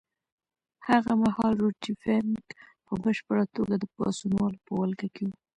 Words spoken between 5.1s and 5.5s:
کې وو.